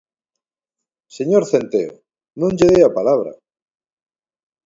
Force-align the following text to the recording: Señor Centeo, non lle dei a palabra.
Señor 1.17 1.43
Centeo, 1.51 1.93
non 2.39 2.55
lle 2.57 2.67
dei 2.71 2.81
a 2.89 2.95
palabra. 2.97 3.31